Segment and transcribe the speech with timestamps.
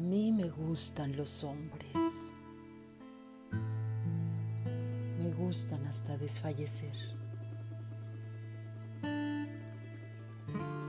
[0.00, 1.92] me gustan los hombres.
[5.18, 6.94] Me gustan hasta desfallecer.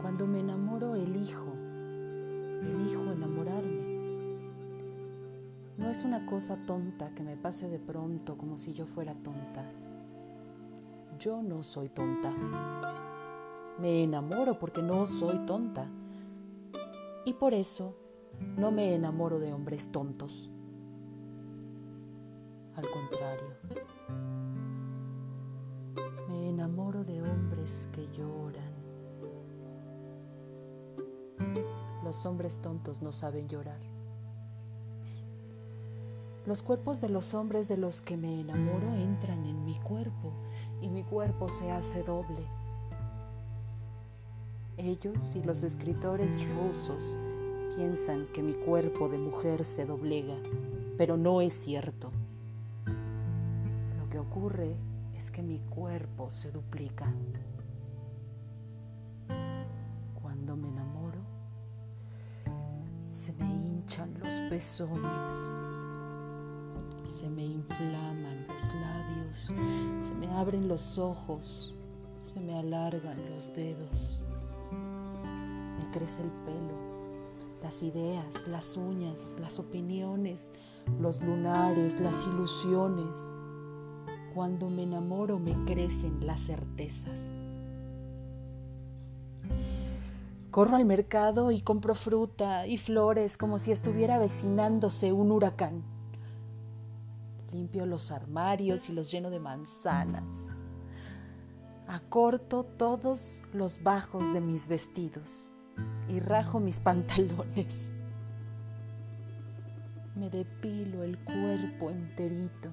[0.00, 1.52] Cuando me enamoro, elijo,
[2.62, 3.96] elijo enamorarme.
[5.76, 9.64] No es una cosa tonta que me pase de pronto como si yo fuera tonta.
[11.18, 12.32] Yo no soy tonta.
[13.78, 15.86] Me enamoro porque no soy tonta.
[17.26, 17.94] Y por eso
[18.56, 20.50] no me enamoro de hombres tontos.
[22.74, 23.56] Al contrario,
[26.28, 28.76] me enamoro de hombres que lloran.
[32.04, 33.80] Los hombres tontos no saben llorar.
[36.46, 40.32] Los cuerpos de los hombres de los que me enamoro entran en mi cuerpo
[40.80, 42.46] y mi cuerpo se hace doble.
[44.76, 47.18] Ellos y los escritores rusos
[47.76, 50.34] piensan que mi cuerpo de mujer se doblega,
[50.96, 52.10] pero no es cierto.
[53.98, 54.74] Lo que ocurre
[55.14, 57.12] es que mi cuerpo se duplica.
[60.22, 61.20] Cuando me enamoro,
[63.10, 65.26] se me hinchan los pezones,
[67.06, 69.52] se me inflaman los labios,
[70.08, 71.74] se me abren los ojos,
[72.18, 74.24] se me alargan los dedos
[75.96, 76.76] crece el pelo,
[77.62, 80.50] las ideas, las uñas, las opiniones,
[80.98, 83.16] los lunares, las ilusiones.
[84.34, 87.32] Cuando me enamoro me crecen las certezas.
[90.50, 95.82] Corro al mercado y compro fruta y flores como si estuviera vecinándose un huracán.
[97.52, 100.24] Limpio los armarios y los lleno de manzanas.
[101.86, 105.55] Acorto todos los bajos de mis vestidos
[106.08, 107.92] y rajo mis pantalones.
[110.14, 112.70] Me depilo el cuerpo enterito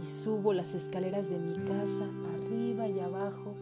[0.00, 3.54] y subo las escaleras de mi casa arriba y abajo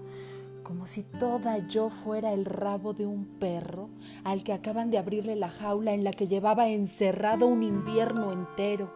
[0.66, 3.88] como si toda yo fuera el rabo de un perro
[4.24, 8.92] al que acaban de abrirle la jaula en la que llevaba encerrado un invierno entero,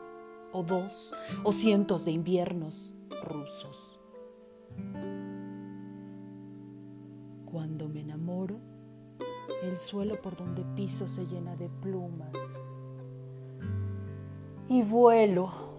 [0.52, 1.12] o dos,
[1.44, 2.92] o cientos de inviernos
[3.22, 4.00] rusos.
[7.44, 8.58] Cuando me enamoro,
[9.62, 12.32] el suelo por donde piso se llena de plumas.
[14.68, 15.69] Y vuelo